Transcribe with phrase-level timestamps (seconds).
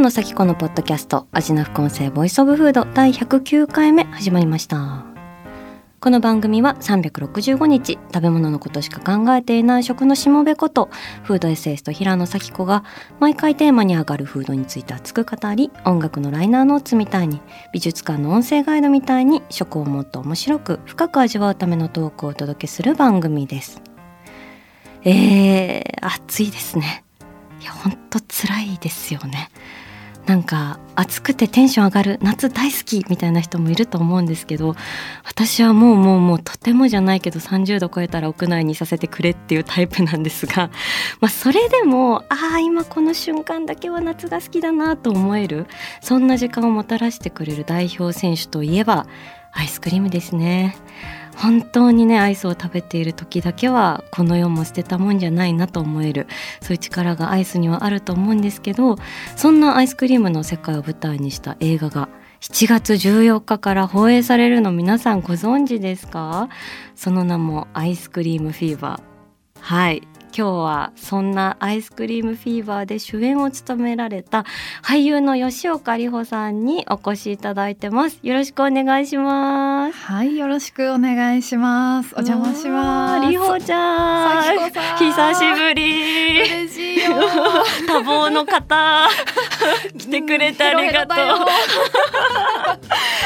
[0.00, 5.04] 野紗季子のポッドキャスト味な副音声 Voice of Food 第109回目始まりました。
[6.00, 10.88] この番組は365日食べ物のことしか考えていない食のしもべこと
[11.22, 12.82] フードエッセイスト平野紗季子が
[13.18, 17.42] 毎回テーマに上がるフードについて熱く語り音楽のライナーノーツみたいに
[17.74, 23.82] 美術館の音声ガイドみたいに食をもっと面白く深く味わうためのトークをお届けする番組です。
[25.04, 27.04] えー、暑いですね。
[27.60, 29.50] いやほんと辛いですよね。
[30.26, 34.74] なんか暑くてテンション上がる夏大好きみたいな人もいると思うんですけど
[35.24, 40.70] 私はもうもうもうとてもじゃないけど30度超えたら屋内にさせてくれっていうタイプなんですが、
[41.20, 45.66] まあ、それでもああ今この瞬間だけは夏が好きだなと思える
[46.00, 49.06] そんな時間をもたらしてくれる代表選手といえば
[49.52, 50.76] アイスクリームですね。
[51.40, 56.26] 本当にねアイスを食べている時だけはこの世も捨てたもんじゃないなと思える
[56.60, 58.96] そういう力がアイスにはあると思うんですけど
[59.36, 62.08] そんなアイスクリームの世界を舞台にした映画が
[62.40, 66.48] 7月14日から放映されるの皆さんご存知ですか？
[66.94, 69.02] その名もアイスクリームフィーバー。
[69.60, 70.08] はい。
[70.36, 74.44] 今日はそんなアイスクリームフィーバーで主演を務められた
[74.82, 82.14] 俳優の吉岡里帆さんにお越しいただいてますよろしくお願いしますはい、よろしくお願いします。
[82.14, 83.26] お邪魔します。
[83.26, 87.16] 里帆ちゃん久しぶり嬉しいよ。
[87.86, 89.08] 多忙の方
[89.96, 91.18] 来てくれてありがとう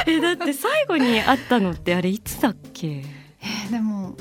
[0.06, 4.16] えだって最後に会ったのってあれいつだっけえーでも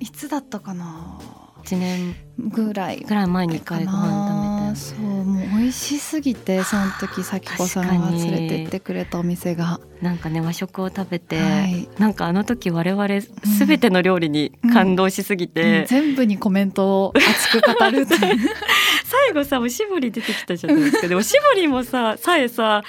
[0.00, 1.18] いつだったかな。
[1.68, 11.88] 1年ぐらいぐらい前に一回ご飯食そうもう美味しすぎてその時咲子さんが連れてってくれたお店が、なんかね和食を食べて、はい。
[11.98, 15.86] なんかあの時我々すべての料理に感動しすぎて、うん。
[15.86, 18.14] 全部にコメントを熱く語るって
[19.04, 21.08] 最後さおしぼり出てきたじゃないですか。
[21.08, 22.84] でおしぼりもささえさ「あー」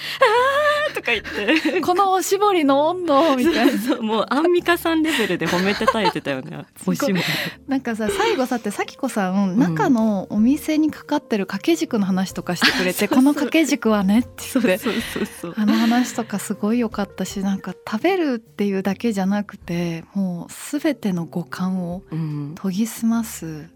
[0.94, 1.82] とか言って。
[1.82, 3.78] このおしぼりの温度みたいな。
[3.78, 6.66] そうもうアンミカさんレベルで褒めてたえてたよね。
[6.86, 7.24] おしぼり。
[7.68, 15.54] なんかさ最後さって咲子さん中のお店にかかってる掛け軸の話とかしてくれて、 そうそうこの掛け軸はねって言ってそうそうそう。
[15.58, 22.56] あの話とかすごい良かったしなんか食べるっていうだけじゃなくてもう全ての五感をうん。
[22.62, 23.70] 研ぎ澄ます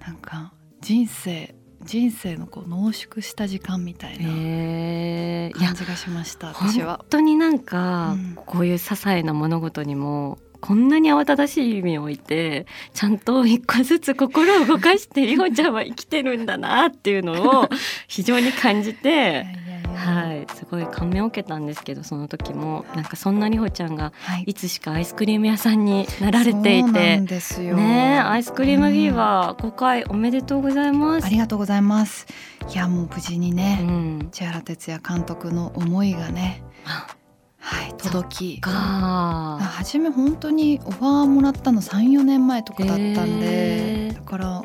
[0.00, 7.06] なんか人生人生のこう濃縮した時間みたいな感じがしました私は本。
[7.10, 17.68] 当になんか、うんこういう些細な物事にもこんなに慌ただしい意味を置いてちゃんと一個ずつ心を動かしてりほちゃんは生きてるんだなっていうのを
[18.08, 19.08] 非常に感じて。
[19.08, 22.84] いやいやはい、すごい感銘を受けたんですけどその時も。
[22.94, 24.42] なんかそんなりほちゃんがはい。
[24.46, 27.76] いつしかアイスクリーム屋さんになられていそうなてんですよ。
[27.76, 31.26] ねえアイスクリームフィーバー5回おめでとうございます。
[31.26, 32.26] ありがとうございます。
[32.72, 38.60] いやもう無事にうね、ん、千原哲也監督の思いがねはい届き。
[38.60, 39.58] か。
[39.60, 44.14] 初め本当にオファーもらったの34年前とかだったんへでー。
[44.14, 44.62] だから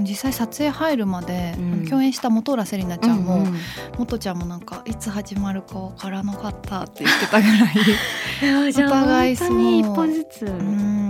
[0.00, 1.86] 実際撮影入るまで、うん。
[1.86, 3.54] 共演した本浦セリナちゃんも、うんうん。
[3.98, 10.44] 元ちゃんもなんかいつ始まるかわからなかったって言ってたぐらいお互 い本当に一本ずつ。
[10.46, 11.08] うん。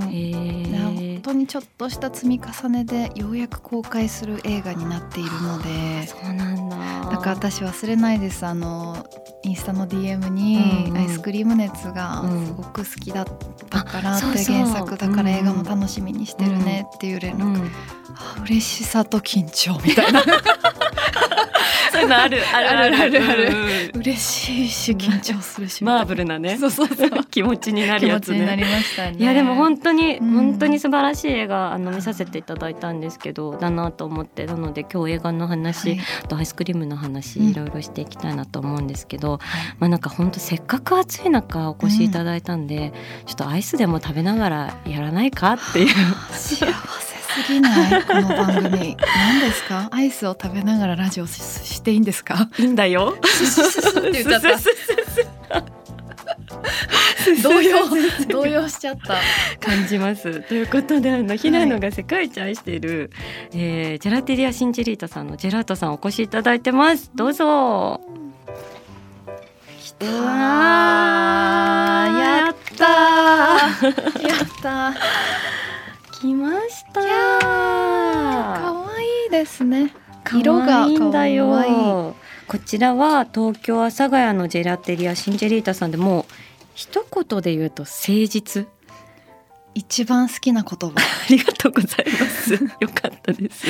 [1.19, 6.07] 本当にちょっとした積み重ねでようやく公開する映画になっているので。
[6.07, 6.77] そうなんだ。
[7.11, 8.47] だから私忘れないです。
[8.47, 9.05] あの
[9.43, 10.97] インスタの DM にうんうん。
[10.97, 13.25] アイスクリーム熱がうんすごく好きだっ
[13.69, 17.71] たからって原作だから映画もうん楽しみにしてるねっていう連絡、うん、
[18.15, 20.23] あ嬉しさと緊張みたいな。
[21.91, 22.97] そういうのあるあるある。
[22.97, 24.01] あるあるうん。
[24.01, 26.57] 嬉しいし緊張するしマーブルなね。
[26.57, 27.11] そうそうそう。
[27.31, 28.57] 気持ちになる気やつね。
[28.61, 29.17] ましたね。
[29.19, 30.35] いやでも本当に、うん。
[30.35, 36.01] 本当に素晴らしい映画あの見させていただいたんですけどだなと思ってなので今日映画の話、はい。
[36.25, 37.51] あとアイスクリームの話、うん。
[37.51, 39.41] いろいろしていきたいなと思うんですけど、
[39.79, 42.93] まあなんか本当せっかく暑い中お越しいただいたんで、
[43.27, 45.89] ちょっとアイスでも食べながらやらないかっていう。
[46.33, 46.67] 幸
[47.01, 48.03] せすぎない？
[48.05, 49.89] この番組何ですか？
[49.93, 52.49] アイスを食べながらラジオししていいんですか？
[52.59, 53.15] いいんだよ。
[53.17, 53.29] って
[54.13, 54.59] 言っちゃった
[57.43, 57.79] 動揺
[58.29, 59.17] 動揺しちゃった
[59.61, 60.41] 感じます。
[60.43, 63.11] ということであのひなのが世界一愛している、
[63.53, 67.11] えージェラテリアシンジェリータさんのジェラートさんお越しいただいてます。
[67.15, 68.01] どうぞ。
[70.01, 77.01] うわーやったーやったー来ました。
[77.41, 79.93] 可愛いですね。
[80.31, 81.51] 色色ががいいんだよ。
[81.51, 82.15] 可愛い。
[82.47, 86.25] こちらは東京阿佐ヶ谷のジェラテリアシンジェリータさんでもう
[86.75, 88.67] 一言で言うと誠実。
[89.75, 90.97] 一番好きな言葉。
[90.99, 92.55] ありがとうございます。
[92.55, 93.67] よかったです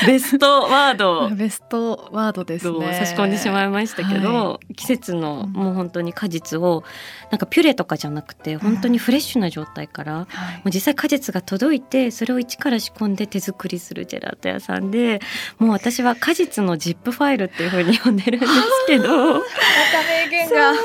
[0.06, 1.28] ベストワード。
[1.30, 5.52] ベストワードですをね差し込んでしまいましたけど、は季節のうん。
[5.52, 6.84] もう本当に果実を
[7.30, 15.20] なんかピュレとかじゃなくて本当にフレッシュな状態から、もはい、う実際果実が届いてそれを一から仕込んで手作りするジェラート屋さんで
[15.58, 18.52] もう私は果実のジップファイルっていう風に呼んでるんです
[18.86, 20.80] けどまた名言そうが本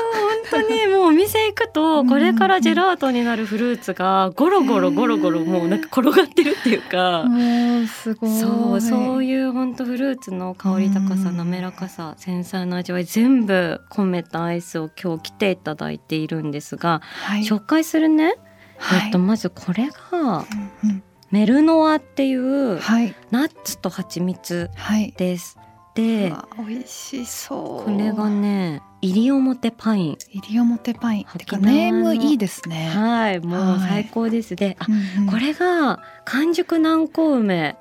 [0.50, 7.24] 当にもうお店行くとこれからジェラートになるフルーツがゴロゴロゴロゴロもうなんか転がってるっていうか。
[7.24, 8.30] もうすごい。
[8.40, 18.34] そうそういいう本当フルーツの香り高さうん滑らかさ繊細な味わい全部込めたアイスを今日来ていただいているんですが、はい、紹介するね、
[18.78, 19.06] はい。
[19.06, 20.44] えっとまずこれが
[20.82, 23.14] うんうんメルノアっていうはい。
[23.32, 25.12] ナッツと蜂蜜はい。
[25.16, 25.58] です。
[25.94, 27.90] で美味しそう。
[27.90, 30.18] これがね西表パイン。
[30.32, 31.38] 西表パイン。
[31.38, 33.40] てかネームいいですね、はい。
[33.40, 33.88] もうはい。
[33.88, 35.30] 最高です、であうんうん。
[35.32, 37.76] これが完熟南高梅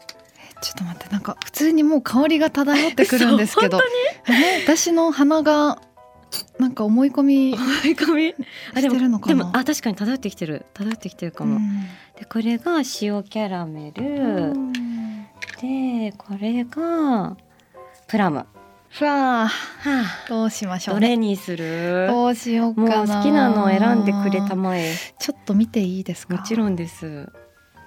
[0.61, 3.79] ちょっと待ってなんか普通にもう香りが漂ってくるんですけど。
[4.29, 5.79] え私の鼻が
[6.59, 8.29] なんか思い込み思い込み？
[8.81, 9.43] してるのかな？
[9.45, 10.65] もあ確かに漂ってきてる。
[10.73, 11.59] 漂ってきてるかも、
[12.17, 14.73] でこれが塩キャラメうル、ん。
[15.61, 17.37] でこれが
[18.07, 18.37] プラム。
[18.37, 18.45] は
[18.89, 19.49] ふわああ。
[20.29, 22.07] どうしましょうどれにする？
[22.09, 24.93] どうしようもうかな好きなのを選んでくれたまえ。
[25.19, 26.37] ちょっと見ていいですか？
[26.37, 27.29] もちろんです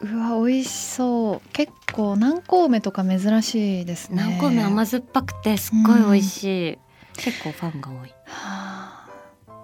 [0.01, 1.49] うわ美味しそう。
[1.53, 4.23] 結構南高梅とか珍しいですね。
[4.23, 6.79] 南高梅甘酸っぱくてすっごい美味しい、
[7.17, 8.11] 結構ファンが多い。
[8.27, 9.09] はあ。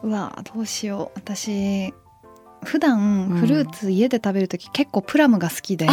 [0.02, 1.18] うわどうしよう。
[1.18, 1.94] 私
[2.64, 5.86] 普段フルーツ家で食べる時、結構プラムが好きで。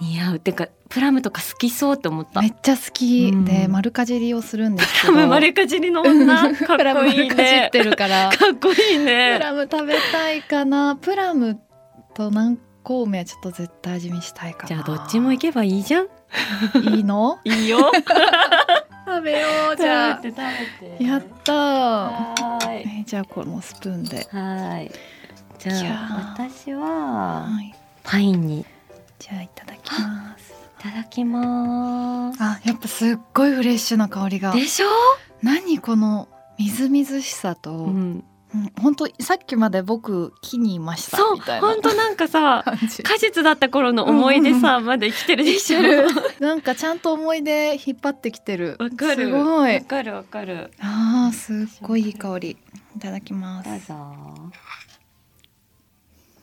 [0.00, 0.36] 似合う。
[0.36, 2.40] ってかプラムとか好きそうって思った。
[2.42, 3.30] めっちゃ好き。
[3.44, 3.72] で、うん。
[3.72, 6.54] 丸かじりをするんですけ多ど分丸かじりの女。
[6.54, 8.30] か っプラムこいい丸かじっねてるから。
[8.30, 10.96] かっこいいプねラム食べたいかな。
[10.96, 11.58] プラム
[12.14, 16.06] と南高梅はちょっと絶対味見したいかなじゃあどっちも行けばいいじゃん
[16.94, 17.78] いいのいいよ
[19.06, 24.90] 食べようじゃあ食べて食べてやったはいえじゃあこのスプーンで、はい
[25.58, 28.64] じゃあ私ははい、パインに
[29.18, 34.86] じゃあいただきますいただきますあやっぱすっごいフレッシュな香りがでしょ
[35.42, 36.28] 何この
[36.58, 38.24] みずみずしさと、うん
[38.80, 41.66] 本当さっきまで僕木にいましたそうみたいな。
[41.68, 42.64] 本当なんかさ
[43.04, 45.80] 果実だった頃の思い出さまだ生きてるでしょ。
[46.40, 48.76] なんかちゃんと思い出引っ張ってきてる。
[48.80, 49.32] わかる。
[49.32, 50.72] わかるわかる。
[50.80, 52.56] あーすっごいいい香り。
[52.96, 53.68] いただきます。
[53.70, 53.94] どうぞ。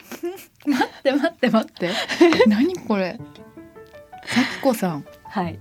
[0.66, 1.92] 待って待って待って。
[2.48, 3.20] 何これ？
[4.26, 5.06] さきこさん。
[5.26, 5.60] はい。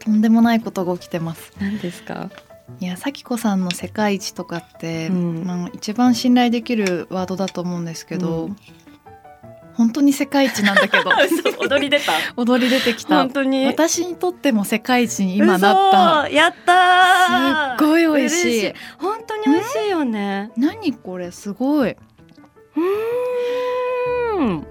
[0.00, 1.52] とんでもないことが起きてます。
[1.60, 2.30] 何ですか？
[2.80, 5.44] いやさきこさんの世界一とかって、うん。
[5.44, 8.56] まあ、一番信頼できるワードだと思うんですけど、うん。
[9.74, 11.10] 本当に世界一なんだけど。
[11.30, 12.12] 嘘踊り出た。
[12.36, 13.16] 踊り出てきた。
[13.16, 13.66] 本当に。
[13.66, 16.24] 私にとっても世界一に今なった。
[16.26, 17.78] 嘘やったー。
[17.78, 18.60] すっごい美味しい。
[18.60, 20.50] 嬉本当に美味しいよね。
[20.56, 21.30] 何これ？
[21.30, 21.88] すごい。
[21.88, 21.96] めっ
[24.36, 24.66] うーん。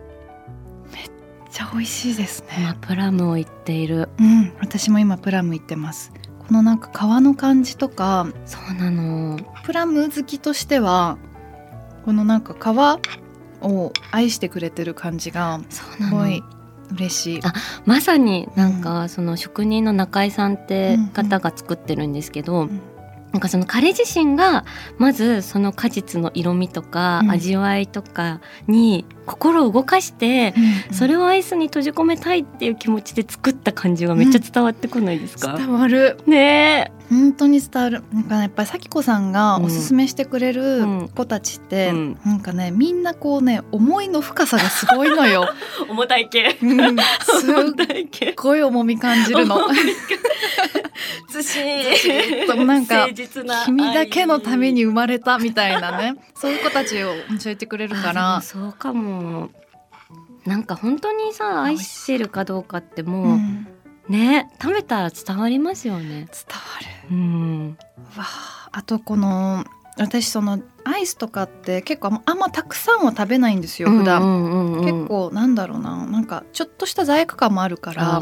[1.52, 4.10] ちゃ美味しいです今ねプラムを言っている。
[4.20, 4.54] うん。
[4.60, 6.12] 私も今プラム行ってます
[6.48, 9.40] このなんか皮の感じとかそうなの。
[9.64, 11.18] プラム好きとしては
[12.06, 16.44] このなんか皮を愛してくれてる感じがすごい
[16.92, 17.40] 嬉しい。
[17.44, 17.54] あ
[17.86, 22.82] まさになんかその職人の中井さんってうん方が作ってるんですけど、ん。
[23.32, 24.64] なんかその彼自身が
[25.00, 27.32] まずその果実の色味とかうん。
[27.32, 30.54] 味わいとかに心を動かして、
[30.92, 36.18] それををアイスに閉じ込めたいっていう気持ちで作った感じがめっちゃ伝わってこないですか、伝わる。
[36.28, 38.04] ね本当に伝わる。
[38.14, 41.10] なんかやっぱり咲子さんがおすすめしてくれるうん。
[41.10, 42.18] 子たちって、うん。
[42.26, 45.48] なんかねみんなこうね思いの深さがすごいのよ。
[45.88, 46.58] え 重たい系。
[46.62, 46.98] うん。
[46.98, 49.60] すっごい重み感じるの。
[51.30, 56.16] ずしっとなんか誠実な君だけのために生まれたみたいなね。
[56.36, 57.14] そういう子たちを
[57.44, 59.13] 教えてくれるかあらそうかも
[60.46, 63.68] なんか本当にさ愛してるかどうかってうもう、ん。
[64.10, 66.06] ね食べたら伝わりますよね。
[66.10, 66.28] 伝わ
[67.10, 67.16] る。
[67.16, 67.78] うん。
[68.18, 69.64] わああとこの
[69.98, 76.06] 私そのアイスとかって結構あんまたくさんは食べないんですよ普段、うんうん結構なんだろうな。
[76.08, 78.22] なんかちょっとした罪悪感もあるかあら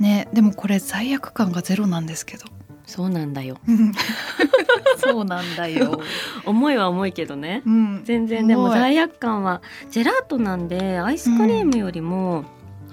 [0.00, 2.46] ねでもこれ罪悪感がゼロなんですけど
[2.86, 3.58] そうなんだよ。
[4.98, 6.00] そうなんだよ、
[6.46, 7.62] 重いは重いけどね。
[7.66, 12.44] うん、全然でも罪悪感はジェラートなんでアイスクリームよりも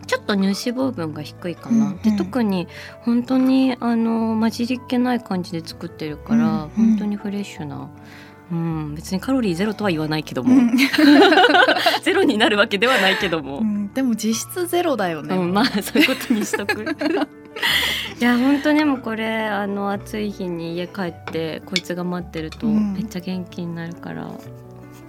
[0.08, 2.02] ちょっと乳脂肪分が低いかな、うんうん。
[2.02, 2.68] で特に
[3.02, 6.70] 本当にあの混じりっ気ない感じで作ってるから、うんうん。
[6.70, 7.90] 本当にフレッシュな、
[8.54, 10.78] うん、別にカロリーゼロとは言わないけども、うん。
[12.04, 16.84] ゼロになるわけではないけども、うんでも実質ゼロだよね、うん、まあそういうことにしとく。
[18.20, 22.94] いや本当にもうこれあの暑い日に家帰ってこいつが待ってるとうん。
[22.94, 24.40] めっちゃ元気になるから、も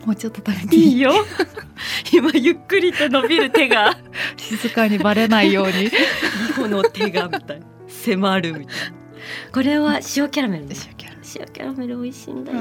[0.09, 0.77] うちょっと食べて。
[0.77, 1.13] いいよ。
[2.13, 3.97] 今ゆっくりと伸びる手が。
[4.37, 5.73] 静かにバレないように。
[5.85, 5.91] リ
[6.57, 7.67] ホの手がみたいな。
[7.89, 8.73] 迫るみたいな。
[9.53, 10.75] これは塩キャラメルね。
[10.87, 11.15] 塩キャラ。
[11.73, 12.59] メル美味しいんだよ、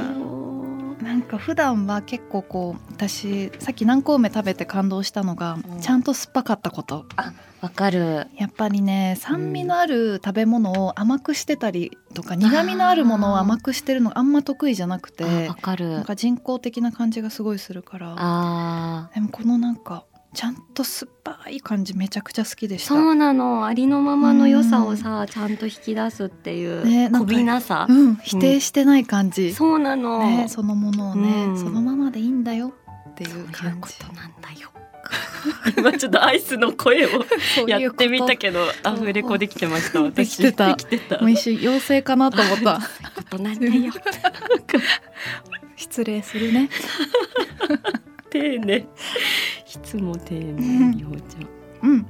[1.14, 5.80] なんか普段は結構こう私さっき南高梅食べて感動したのが、うん。
[5.80, 7.06] ちゃんと酸っぱかったこと。
[7.62, 8.26] わかる。
[8.36, 15.88] やっぱりね酸味のある食べ物を甘くしてたりとか、苦味のあるものを甘くしてるのあんま得意じゃなくてあわかる。
[15.92, 19.10] なんか人工的な感じがすごいするから。
[19.14, 22.90] でもこのなんかちゃんと酸っぱい感じめちゃくちゃ好きでした。
[22.90, 23.66] そうなの。
[23.66, 31.58] ありのままの良さをさちゃんと引き出すっていう、ねなんかなさ、うん、否定してない感じ、そうなの、ね、そのものをね、うん。
[31.58, 32.74] そのままでいいんだよ
[33.12, 34.70] っていそういうう感じことなんだよ。
[35.78, 37.10] 今ちょっとアイスの声を
[37.56, 40.68] そうやってみたけどアフレコできてました私できてた。
[40.70, 41.20] できてた。
[41.20, 42.80] もう一瞬妖精かなと思った。
[43.16, 43.94] ことなんだよ。
[45.76, 46.70] 失礼するね
[48.34, 48.78] 丁寧。
[48.78, 48.86] い
[49.84, 52.06] つも丁うん寧りほちゃんうん。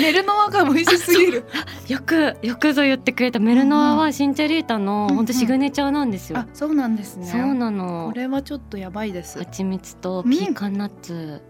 [0.00, 1.44] 寝るのはが美味しすぎる。
[1.88, 7.26] よくよくぞ言ってくれたメルノアはシンチェリータのうん本当シグネチャーなんですよ、あそうなんですね。
[7.26, 8.08] そうなの。
[8.10, 9.38] これはちょっとやばいです。
[9.38, 11.42] 蜂蜜とピーカンナッツ、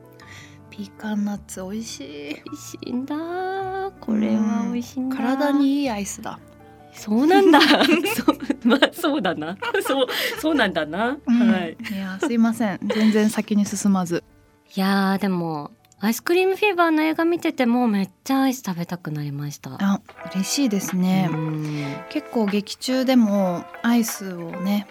[0.70, 2.06] ピーカンナッツ美味しい。
[2.06, 6.40] 美味しいんだこれは美味しいんだ体にいいアイスだ
[6.92, 7.60] そうなんだ。
[7.60, 9.56] そうまあそうだな。
[9.86, 10.06] そう
[10.40, 11.76] そうなんだな、はい。
[11.94, 12.80] いやすいません。
[12.82, 14.24] 全然先に進まず。
[14.74, 19.76] いやーでもアイスクリームフィーバーの映画見ててもめっちゃアイス食べたくなりました。
[19.80, 20.00] あ
[20.32, 21.96] 嬉しいですね、うん。
[22.10, 24.86] 結構劇中でもアイスをね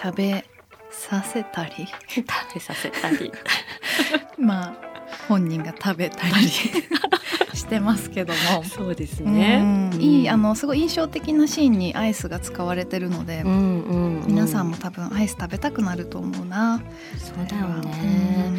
[0.00, 0.44] 食べ
[0.90, 1.88] させたり。
[2.08, 3.32] 食べさせたり。
[4.38, 4.91] まあ
[5.28, 8.64] 本人が食べたりしてますけども。
[8.68, 9.90] そうですうんね。
[9.98, 16.80] いいあのすごい印象的なシーンにアイスが使われてるので、うんうんうん皆さんも多分アイス食べたくなると思うな。
[17.18, 18.52] そうだよね。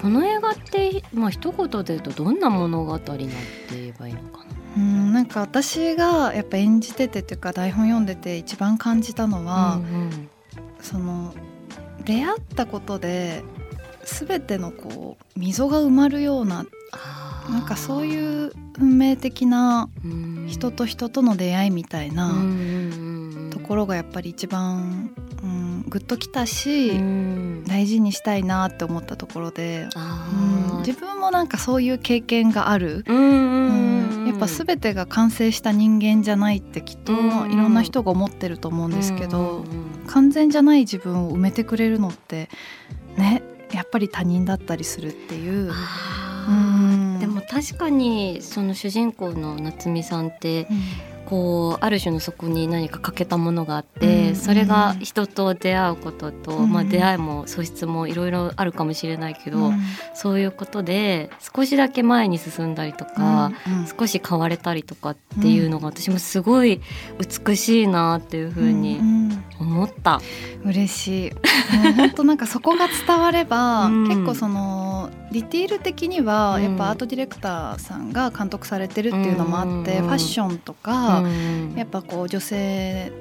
[0.00, 3.16] この映画ってまあ一言で言うとどんな物語なんて
[3.70, 4.44] 言えばいいのかな。
[4.76, 10.28] うん、うんなんか私がやっぱ演じててっていうか台本読んでて一番感じたのは、うん
[10.80, 11.34] その
[12.04, 13.44] 出会ったことで
[14.04, 16.64] 全てのこう溝が埋まるような
[17.48, 27.64] なんかそういう運命的なうん人と人との出会いみたいうんなところがやっぱり一番、うん、グッときたし、うん。
[27.66, 33.04] 大事にしたいなって思ったところで、あうん、ー自分もなんかそういう経験がある。
[33.06, 37.56] うんやっぱ全てが完成した人間じゃないってきっというん。
[37.56, 39.64] ろんな人が思ってると思うんですけど、
[40.06, 42.48] 完全じゃない自分を埋めてくれるのって
[43.16, 45.72] ねやっぱり他人だったりするっていう。
[47.20, 50.66] でも確かにその主人公の夏美さんって
[51.30, 54.36] こうある種のそこに何か欠けたものがあって、うん。
[54.36, 56.72] それが人と出会うことと、うん。
[56.72, 59.80] まあ、出会いも素質もいろいろあるかもしれないけど、うん。
[60.14, 63.86] そういうことで少しだけ前に進んだりとか、うん。
[63.86, 66.80] 少し変われたりとかっていうのが私もすごい
[67.46, 70.20] 美しいなっていうふうにん思った。
[70.64, 71.32] 嬉しい。
[71.96, 74.08] 本当なんかそこが伝われば、 うん。
[74.08, 76.62] 結構そのディティール的にはうん。
[76.62, 80.06] やっぱアートディレクターさんが監督されてるっていうのもあって、うん。
[80.06, 81.74] ファッションとか、うん。
[81.76, 83.12] やっぱこう女性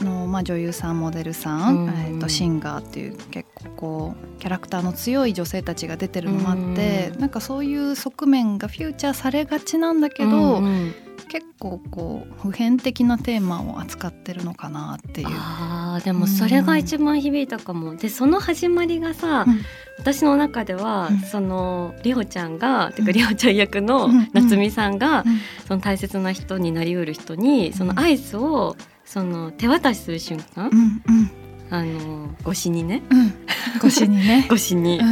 [0.00, 1.88] の、まあ、女優さんモデルさん、うん。
[1.88, 10.94] えー、とシンガーっていう結構こうキャラクターの強い女性たちが出てるのもあって、なんかそういう側面がフューチャーされがちなんだけど、うんうん
[11.28, 15.28] 結構こう普遍的なテーマを扱ってるのかなっていう。
[15.30, 17.96] あーでもそれが一番響いたかも。
[17.96, 19.60] でその始まりがさ、うん。
[19.98, 21.18] 私の中では、うん。
[21.20, 23.06] そのりほちゃんが、てうん。
[23.06, 24.30] かりほちゃん役のうん。
[24.32, 25.38] 夏美さんが、うん。
[25.66, 31.02] その大切な人になりうる人にそのアイスをその手渡しする瞬間、うん。
[31.06, 31.30] うん。
[31.70, 33.34] あの越しにねうん、
[33.78, 34.44] 越しにね。
[34.46, 35.06] 越しに、うう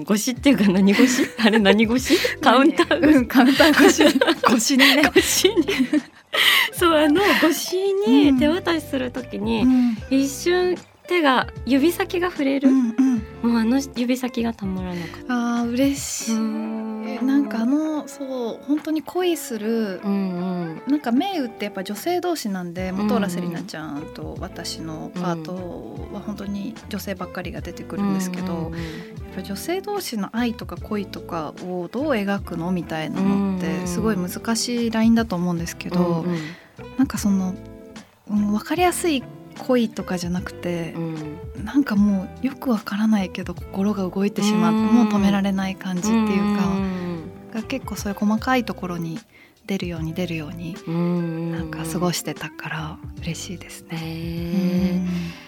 [0.00, 0.02] ん。
[0.02, 1.22] 越しっていうか何越し？
[1.38, 2.16] あれ何越し？
[2.40, 4.02] カウンターうん、カウンター越し。
[4.50, 5.54] 越しにね、越しに。
[6.72, 9.96] そうあの越しに手渡しするときに、うん。
[10.10, 10.76] 一瞬
[11.08, 12.94] 手が指先が触れる、うん
[13.42, 13.50] うん。
[13.52, 16.34] もうあの指先がたまらなかっあー嬉しい、
[17.18, 20.82] たなんかあのそう本当に恋するうんうん。
[20.86, 28.78] なんかメイウってやっぱ女性同士なんでん本浦セリナちゃんと私のパートは本当に女性ばっかりが出てくるんですけど、うんうんうん。
[28.78, 28.82] やっ
[29.36, 36.38] ぱ女性同士の愛とか恋とかをどう描くのみたいなのってすごい難しいラインだと思うんですけど、うんうん。
[36.98, 37.54] なんかその、
[38.30, 39.22] うん、分かりやすい
[39.58, 41.64] 恋とかじゃなくてう、ん。
[41.64, 44.84] なんかもうよくわからないけど心が動いてしまって、うん。
[44.86, 47.22] もう止められない感じっていうか、ん。
[47.52, 49.18] が結構そういう細かいところに
[49.66, 55.04] 出るように出るようにうんなんか過ごしてたから嬉しいですね。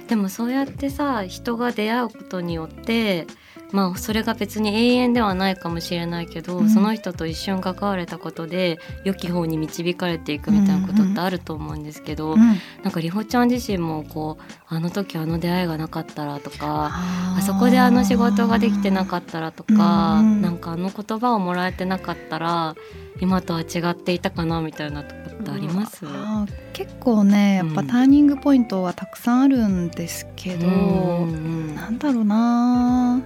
[0.08, 3.26] でもそうやってさ人が出会うことによって
[3.70, 6.70] まあそれが別に永遠ではないかもしれないけど、うん。
[6.70, 12.38] その人と一瞬関われたことで良き方に導かれていくみたいなことってあると思うんですけど、うん。
[12.82, 22.74] なんかりほちゃん自身もこうあの時あの出会いがなかったらとかああそこであの仕事ができてなかったらとか、うんうんなんかあの言葉をもらえてなかったら
[23.20, 31.26] 今とは違っていたかなみたいなとこってあります、あー結構ねやっぱうんターニングポイントはたくさんあるんですけど、うんう
[31.72, 33.20] んなんだろうな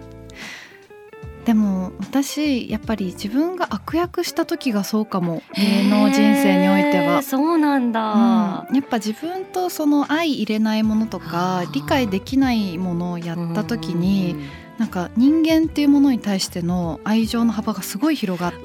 [1.45, 7.23] でも私やっぱり自分が悪役した時がそうかも芸能人生においては。
[7.23, 14.37] そうなんだ、うん、やっぱ自分とその相入れないものとあかー理解できないものをやった時うんに
[14.79, 18.61] なんか人間っていうものに対しての愛情の幅がすごい広がったっ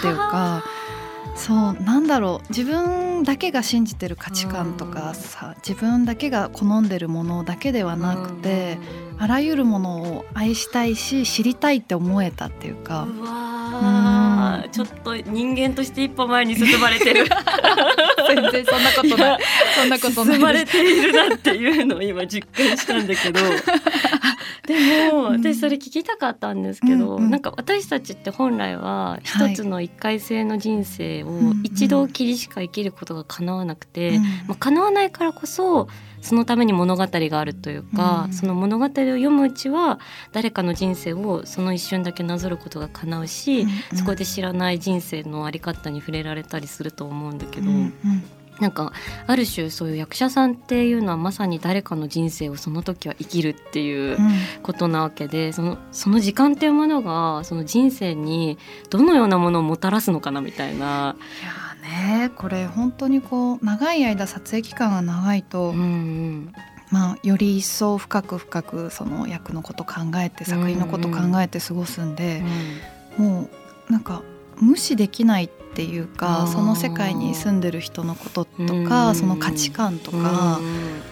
[0.00, 0.64] ていうか
[1.36, 2.48] そうなんだろう。
[2.48, 8.78] 自分だけが信じてる価値観とかさ自分だけが好んでるものだけではなくて
[9.18, 13.06] あらゆるものを愛したいし知りたいって思えたっていうか。
[13.10, 17.24] うちょっと人間として一歩前に進まれてる。
[18.28, 19.38] 全然そんなことない。
[19.76, 20.34] そんなことない。
[20.34, 23.40] 進まれているなっていうのを今実感したんだけど
[24.66, 25.42] でもうん。
[25.42, 27.30] 私それ聞きたかったんですけど、うんうん。
[27.30, 29.52] なんか私たちって本来ははい。
[29.52, 31.60] 一つの一回性の人生をうんうん。
[31.64, 34.22] 一度きりしか生きることが叶わなくて、うん。
[34.22, 35.88] まあ、叶わないからこそ
[36.20, 38.32] そのために物語があるというか、うん。
[38.32, 40.00] その物語を読むうちは
[40.32, 43.62] 誰かの人生をその一瞬だけなぞることが叶うし、
[43.92, 43.98] うん。
[43.98, 47.92] そこで知らない人生のあり方に触れられたりすると思うんだけど、うんうん
[48.60, 48.92] なんか
[49.26, 54.34] ある種そういう役者さんっていうのはまさに誰かの人生をその時は生きるっていううん。
[54.62, 58.58] ことなわけでそのその時間っていうものがその人生に
[58.90, 61.16] どのようなものをもたらすのかなみたいな。
[61.40, 66.52] いやーねこれ本当にこう長い間撮影期間が長いと、うんうん。
[66.90, 72.44] まあ、より一層深く深くその役のこと考えて作品のこと考えて過ごすんで、
[73.18, 73.48] も
[73.88, 74.22] うなんか
[74.60, 78.84] 無視できないっていうかその世界に住んでる人のこととうん。
[78.86, 80.60] かその価値観とか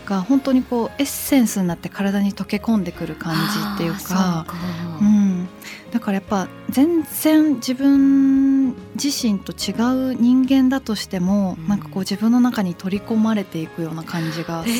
[0.07, 3.41] が本当にこうエッセンスになって体に溶け込んでくる感じ
[3.75, 4.55] っていうあか。
[5.01, 5.49] うん、
[5.91, 9.73] だからやっぱ全然自分自身と違
[10.13, 11.69] う人間だとしても、うん。
[11.69, 14.75] なんかこう自分の中に取り込まれていくような感じがする、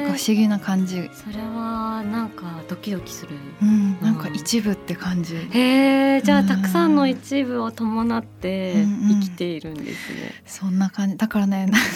[0.00, 3.36] なんか不思議な感じ、それはなんかドキドキする。
[3.62, 4.12] うん、な。
[4.12, 6.44] んか一部って感じ、へえじゃうん。
[6.46, 9.20] あたくさんの一部を伴ってうんうん。
[9.20, 10.42] 生きているんですね。
[10.46, 11.16] そんな感じ。
[11.16, 11.86] だからねなんか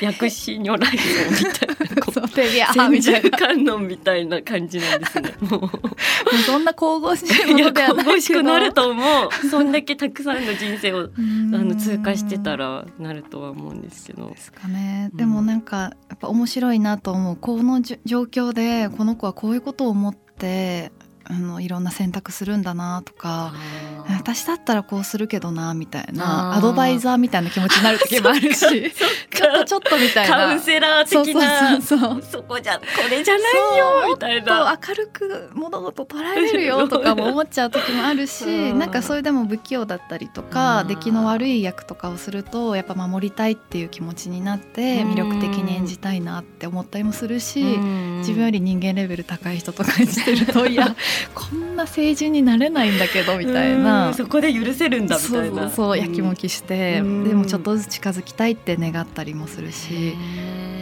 [0.00, 2.18] 薬師如来像みたいなこう
[3.38, 4.42] 観音みたいな。
[4.48, 5.34] 感じなんですね。
[5.40, 5.60] もう。
[5.60, 5.70] もう
[6.46, 9.48] そんな神々しいものではしくなると思う。
[9.50, 11.54] そんだけたくさんの人生を うん。
[11.54, 14.28] あの通過してたらなるとは思うんですけど。
[14.28, 14.36] で。
[14.38, 15.16] すかね、うん。
[15.16, 15.76] でもなんか
[16.08, 20.92] やっぱ面白いなと思うこの状況でこの子はこういうことを思って
[21.30, 23.52] あのいろんな選択するんだなとか
[24.08, 30.36] 私だったらこうするけどなみたいなアドバイザーみたいな気持ちになる時もあるしちょっとちょっとみたいな。
[30.36, 33.40] カウンセラー的なそうそうそうそこじゃこれじゃな
[33.74, 34.76] いよみたいな。
[34.76, 38.78] と明るく物事捉えれるよとかも思っちゃう時もあるし うん。
[38.78, 40.88] なんかそれでも不器用だったりとかうん。
[40.88, 50.96] 出来の悪い役とかをするとやっぱ守りたいっていう気持ちになって魅力的に演じたいなって思ったりもするし自分より人間レベル高い人とか演じてるといや
[51.34, 54.08] こんな成人になれないんだけどみたいな。
[54.08, 55.62] うんそこで許せるんだみそうたいな。
[55.62, 57.28] そうそうやきもきして、うん。
[57.28, 60.14] でもちょっとずつ近づきたいって願ったりもするし、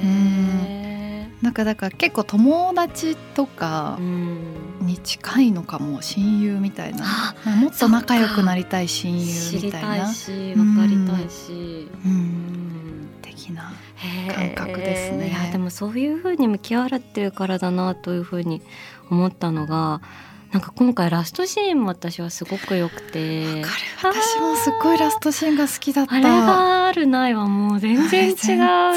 [0.02, 4.38] へなんかだから結構友達とーかうん。
[4.80, 7.04] に近いのかも親友みたいな。
[7.04, 11.88] あまあもっと仲良くなりたい親友知りみたいなたいし分かりたいし。
[12.04, 12.14] ううん。
[12.14, 13.72] ん的な
[14.34, 15.28] 感覚ですね。
[15.28, 18.62] いやでもそういう風に向き合われてるからだなという風に
[19.10, 20.00] 思ったのが
[20.56, 23.62] なんか今回ラストシーンも私はすごく良くて。
[24.02, 28.38] 私もすっごいラストシーンが好きだったあれがあるないはもう全然違うね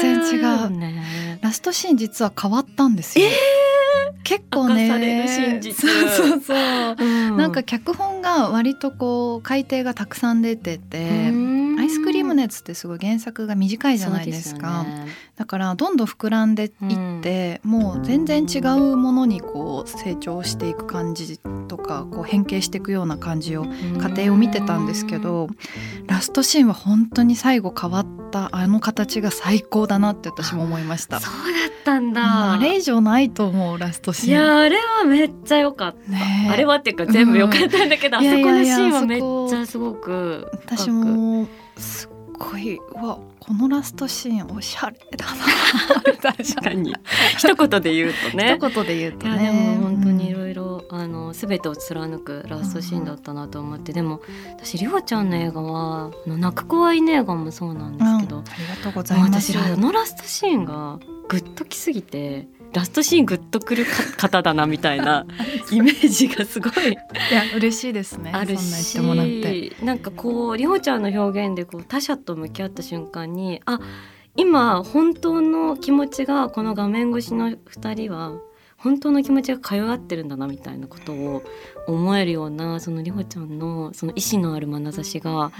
[0.00, 3.26] 全然違うねララストシーン実は変わったんですよ。
[4.22, 5.26] 結構ね。
[5.72, 5.98] そう
[6.30, 7.36] そうそう、うん。
[7.36, 11.32] なんか脚本が割とこう改訂がたくさん出てて、
[11.78, 14.84] アイスクリーム熱ってすごい原作が短いじゃないですか。
[14.84, 15.08] ね。
[15.34, 16.70] だからどんどん膨らんでいっ
[17.20, 23.64] て、もう全然違うものにこう成長していく感じとかこう変形していくような感じを
[24.00, 25.48] 過程を見てたんですけど
[26.08, 31.20] ラストシーンは本当に最後変わったあの形が最高だなって私も思いました。
[31.20, 34.30] そうだったんだ、うんあれ以上ないと思うラストシーン。
[34.30, 36.50] いやあれはめっちゃ良かった、ねえ。
[36.50, 38.26] あれはっていうか全部良かったんだけど、うん。
[38.26, 42.08] あそこのシーンはめっちゃすごく私もす
[42.42, 45.42] っごいうわこのラストシーンおしゃれだな。
[46.34, 46.94] 確かに。
[47.36, 48.56] 一言で言うとね。
[48.58, 49.38] 一言で言うとね。
[49.38, 50.40] でも本当にいうん。
[50.40, 54.20] ろいろあの全てを貫くラストシーンだったなと思って、でも
[54.56, 58.42] 私りほちゃんの映画は泣く子は犬映画もそうなんですけど、うん。
[58.42, 59.52] ありがとうございます。
[59.52, 60.98] 私あのラストシーンが
[61.28, 65.26] グッときすぎてラストシーングッとくるか方だなみたいな
[65.72, 66.96] イメージがすごいい
[67.32, 73.80] や嬉しいですねあるそんな言っしてもらってなんかこうりほちゃんの表現でこう他者と向き合った瞬間にあ
[74.36, 78.32] 今本当の気持ちがこの画面越しの2人は
[78.82, 81.42] 本当の気持ちが通い合ってるんだなみたいなことを
[81.86, 85.52] 思えるようなそのりほちゃんのその意志のある眼差しが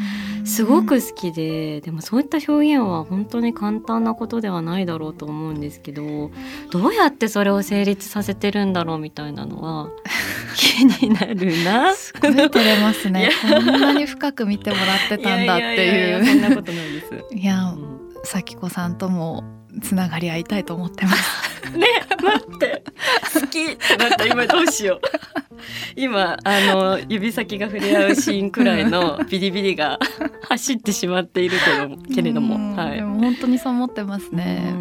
[0.44, 6.30] すごく好きででもそういった表現は本当に簡単なことではないだろうと思うんですけど
[6.70, 9.90] どうやってそれを成立させてるんだろうみたいなのは
[10.56, 11.94] 気になるな。
[11.94, 13.30] すごい照れますいねや。
[13.54, 17.34] こんなに深く見てもらってたんだってやややいうやそんなことないです。
[17.34, 18.00] いやうん。
[18.24, 21.70] 咲子さんともつながり合いたいと思ってます。
[21.76, 21.86] ね
[22.22, 22.82] 待って。
[23.34, 25.00] 好きってなった今どうしよう。
[25.96, 29.98] 今あの指先が触れ合うシーンくらいのビリビリが
[30.48, 32.76] 走ってしまっているけどけれども、うん。
[32.76, 32.96] はい。
[32.96, 34.74] でも本当にそう思ってますね。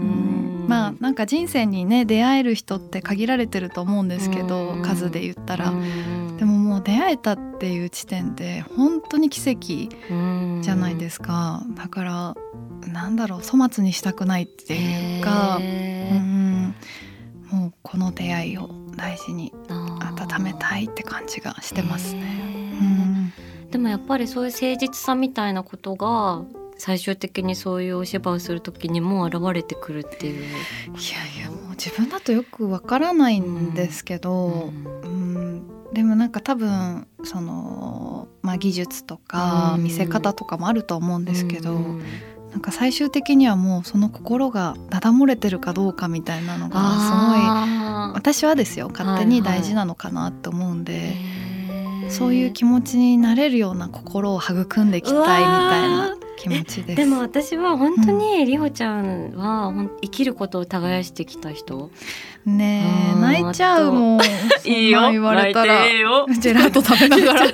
[0.67, 4.81] まあなんか人生にね出会える人って限られてると思うんですけどうん。
[4.81, 5.69] 数で言ったら。
[5.69, 6.37] うん。
[6.37, 6.48] でも
[6.81, 10.13] 出会えたっていう時点で本当に奇跡う
[10.59, 11.63] んじゃないですか。
[11.75, 12.35] だから
[12.87, 16.75] なんだろう粗末にしたくないっていうか、うへん、
[17.51, 22.21] もうこの出会いを大事にー温めたいって感じがしてますね。
[22.21, 23.33] へうーん
[23.71, 26.43] でもやっぱりそういう誠実さみたいなことが
[26.77, 30.43] 最終的にそういうお芝居をする時にも現れてくるっていう。
[30.43, 30.51] いや
[31.37, 34.71] いやもう自分だとよくわからないんですけど、
[35.03, 35.18] うん、
[35.93, 39.83] でもなんか多分その、まあ、技術とかうん。
[39.83, 42.03] 見せ方とかもあると思うんですけど、うん。
[42.51, 52.09] なんか最終的にはもうその心がだだ漏れてるかどうかみたいなのがすごい私はですよ勝手に大事なのかなと思うんで、へー。
[52.09, 56.95] そういう気持ちになれるような心を育んでいきたいみたいな気持ちです。
[56.95, 61.91] でも私は本当にりほちゃんはほん生きることを耕してきた人。
[62.45, 64.19] ねえうん泣いちゃうもん。
[64.23, 65.85] そんなん言われたら。
[65.85, 67.47] ジェラート食べながら。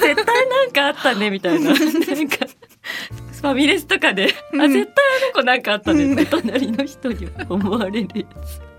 [0.00, 1.70] 絶対なんかあったねみたいな。
[1.70, 1.84] なんか
[3.42, 4.60] ファミレスとかで、うん。
[4.62, 6.12] あ絶対あの子なんかあったね。
[6.12, 8.72] ってう隣の人に思われるやつ。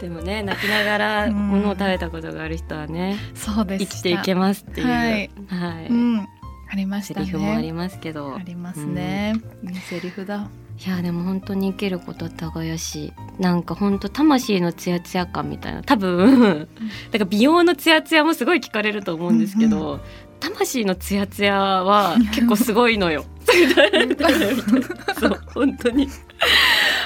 [0.00, 1.34] でもね泣きながらうん。
[1.48, 5.88] 物を食べたことがある人はね、そうです生きていけますっていう、ははいい。
[5.88, 6.28] うん、
[6.68, 7.26] ありましセたね。
[7.26, 9.34] リフもありますけどありますね。
[9.62, 10.48] いいセリフだ。
[10.84, 16.68] いやでも本当に生きること耕しなんか本当魂のツヤツヤ感みたいな多分
[17.12, 20.00] だから美容のツヤツヤもすごい聞かれると思うんですけど、う
[20.40, 23.24] 魂のツヤツヤは結構すごいのよ。
[25.18, 26.08] そう本当に、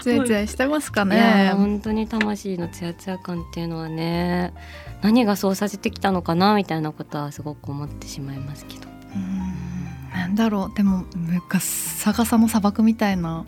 [0.03, 1.53] つやつやしてますかね。
[1.55, 4.53] 本当に魂のツヤツヤ感っていうのはね
[5.03, 8.98] 何がそうさせてきたのかなみたいなことはすごく思ってしまいますけど。
[9.15, 10.19] うん。
[10.19, 10.77] なんだろう。
[10.77, 11.65] でも昔
[12.05, 13.45] 逆さの砂漠みたいな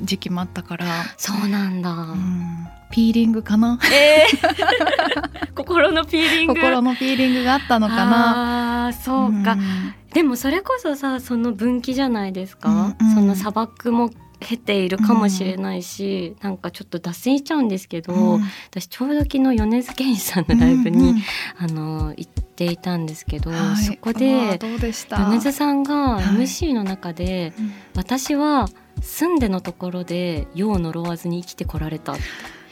[0.00, 1.90] 時期もあったから、そうなんだ。
[1.90, 2.68] うん。
[2.90, 3.78] ピーリングかな？
[3.92, 5.52] えー。
[5.54, 6.54] 心のピーリング？
[6.54, 8.86] 心のピーリングがあったのかな。
[8.86, 9.94] あーそうか、ん。
[10.12, 13.14] でもそれこそさその分岐じゃないですか、うんうん。
[13.14, 14.10] その砂漠も
[14.42, 18.42] 経ているかもしれないし、なんかちょっと脱線しちゃうんですけど、うん。
[18.70, 21.22] 私ちょうど昨日米津玄師さんのライブに、うんうん
[21.58, 25.16] あの行っていたんですけど、はいそこでどうでした？
[25.30, 26.24] 米津さんがはい。
[26.24, 27.72] MC の中で、うん。
[27.96, 28.68] 私は
[29.00, 32.22] 住んでのところで世を呪わずに生きてこられたって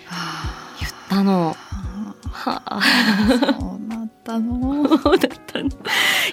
[0.07, 1.57] は言ったの。
[1.57, 2.81] あはあ。
[3.29, 4.83] そうだったったの。
[4.83, 5.69] だったの。
[5.69, 5.71] い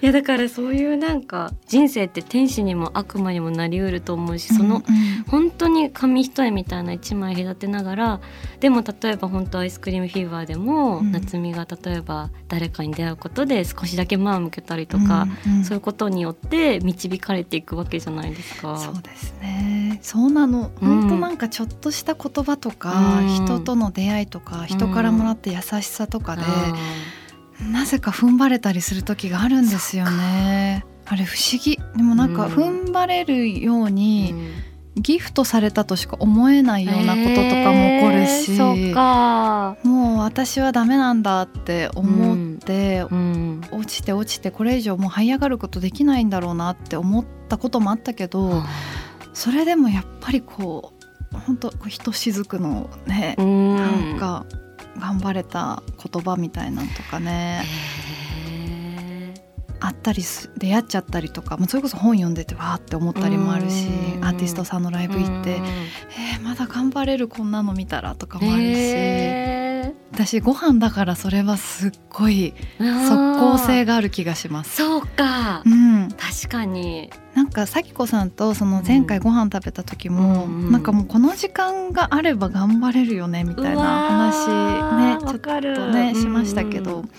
[0.02, 5.24] やだからそういうなんか人生って天使にも悪魔にもなりうると思うしその、うんうん。
[5.28, 8.20] 本当に紙一重みたいな一枚隔てながら
[8.60, 11.12] でも例えば本当アイスクリームフィーバーでも、うん。
[11.12, 15.64] 夏美が例えば誰かに出会うことで少しだけ前を向けたりとか、うんうん。
[15.64, 18.78] そういうことによって導かれていくわけじゃないですか。
[18.78, 20.00] そうですね。
[20.02, 20.72] そうなの。
[20.82, 21.02] うん。
[21.02, 23.28] 本当なんかちょっとした言葉とか、うん。
[23.28, 26.74] 人との出会いとか人からもらった優しさとかで、あ
[27.62, 30.86] なぜか踏ん張れたりする時があるんですよね。
[31.06, 31.80] あれ不思議。
[31.96, 32.54] でもなんかうん。
[32.54, 34.52] 踏ん張れるようーに、うん。
[35.02, 48.64] ギフトされたとしか思えないようなこととかも起こるし、えーもう私はダメなんだって思って、うん、落ちて落ちてこれ以上もう這い上がることできないんだろうなって思ったこともあったけど
[49.34, 50.94] それでもやっぱりこ
[51.32, 53.76] う本当ひとしずくのね、うん。
[53.76, 54.46] なんか
[55.00, 57.64] 頑張れた言葉みたいなんとかね、
[59.80, 64.26] あったりす出会っちゃったりとか、まあ、それこそ本読んでてわーって思ったりもあるしうん。
[64.26, 65.66] アーティストさんのライブ行ってうん
[66.18, 69.67] 「えーまだ頑張れるこんなの見たら」とかもあるし、へ
[70.12, 73.08] 私ご飯だからそれはすっごいー。
[73.08, 74.78] 即効性がある気がします。
[74.78, 75.62] そうか。
[75.66, 77.10] うん、確かに。
[77.36, 87.10] なんか咲子さんとその前回ご飯食べた時も、うんなんかもうこの時間があれば頑張れるよねみたいな話ねちょっとねしましたけうどん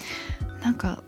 [0.63, 1.03] なんか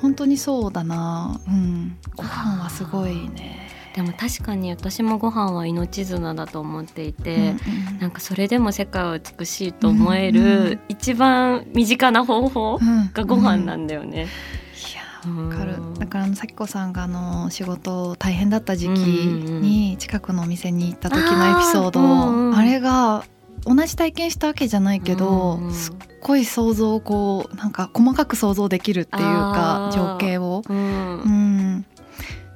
[0.00, 1.40] 本当にそうだな。
[1.48, 1.96] うん。
[2.14, 7.54] ご飯はすごいねでも確かに私もご飯は命綱だと思っていうんて、
[7.90, 7.98] うん。
[7.98, 10.80] なんかそれでも世界は美しいと思えうんうるん。
[10.88, 14.28] 一番身近な方法うんがご飯なうんんだよね。
[15.24, 15.74] いやわかる。
[15.74, 23.24] うんだからあの咲子さんがあの仕事大変だった時期に近くのお店に行った時のエピソードうんうんあれが
[23.64, 25.72] 同じ体験したわけじゃないけど、うんうん。
[25.72, 30.76] すっごい想像をこうなんか細かく想像できるっていうか情景を、うん。
[30.76, 31.86] うん、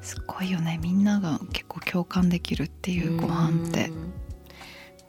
[0.07, 0.79] すごいよね。
[0.81, 3.88] みんなが結構共感できるっていうご飯って。
[3.88, 3.92] う。
[3.92, 4.12] ん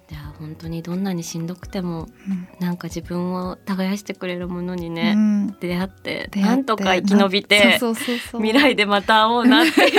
[0.10, 2.48] いや本当にどんなにしんどくてもうん。
[2.60, 5.56] なんか自分を耕してくれるものにうね、ん。
[5.60, 9.92] 出会ってなんとか生き延びて未来でまた会おうなっていう。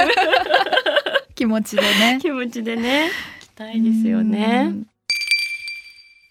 [1.37, 2.19] 気持ちでね。
[2.21, 4.67] 気持ちでね来たいですよね。
[4.69, 4.87] うん。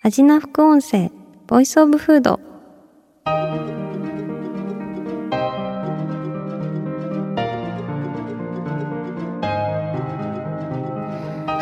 [0.03, 1.09] アジナ副音声
[1.47, 2.41] ボイスオブフード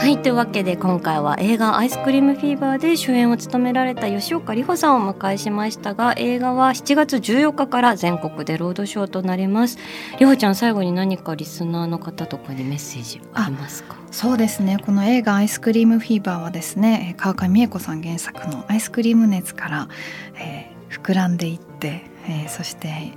[0.05, 9.79] はいというわけで今回は映画「アイスクリームフィーバー」で主演を務められた吉岡里帆さんをお迎えしましたが映画は7月14日から全国でロードショーとなります。
[10.19, 13.95] 里帆ちゃん最後に何かリスナーの方とかにメッセージありますか？
[14.11, 14.77] そうですね。
[14.85, 19.87] この映画「アイスクリームフィーバー」はですね川上美恵子さん原作のアイスクリーム熱から、
[20.35, 23.13] えー膨らんでいって、えーそして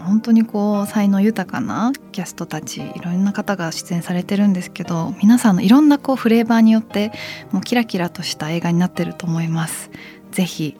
[0.00, 7.12] 本当にこう才能豊かなキャストたちいろんな方が出演されてるんですけど皆さんのいろんなこうフレーバーによって
[7.52, 9.90] もうキラキラとした映画になってると思います。
[10.30, 10.76] ぜひ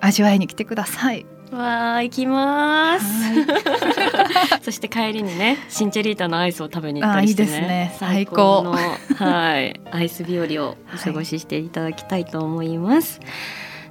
[0.00, 1.26] 味わいに来てください。
[1.52, 4.62] わー行きますはい。
[4.62, 7.96] そして帰りにねシンチェリータのアイスを食べに行ったありしてねいいですね。
[7.98, 13.20] 最高のはいアイス日和をお過ごししていただきたいと思います、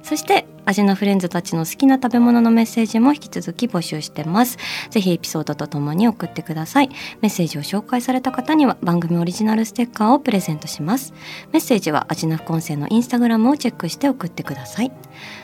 [0.02, 4.58] そして味のフレンズたちの好きな食べ物のメッセージも引き続き募集してます。
[4.90, 6.90] ぜひエピソードとともに送ってください。
[7.22, 11.14] メッセージを紹介された方には番組オリジナルステッカーをプレゼントします。
[11.52, 14.92] メッセージは味の副音声のインスタグラムをチェックして送ってください。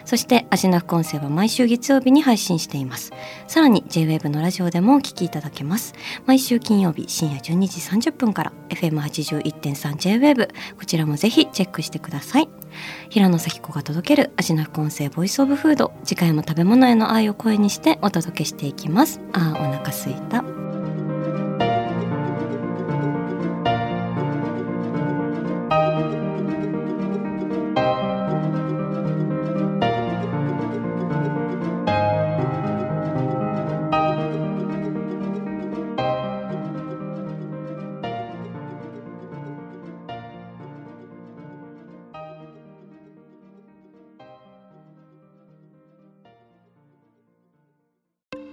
[0.05, 3.13] そして味の副音声は毎週月曜日に配信しています。
[3.47, 5.95] さらに JWAVE のラジオでもお聞きいただけます。
[6.27, 7.69] 毎週金曜日深夜12
[8.01, 12.62] 時30分から FM81.3JWAVE こちらもぜひチェックしてください。
[13.09, 15.93] 平野咲子が届ける味の副音声ボイスオブフード。
[16.05, 19.21] 次回も食べ物への愛を声にしてお届けしていきます。
[19.33, 20.62] あーお腹すいた。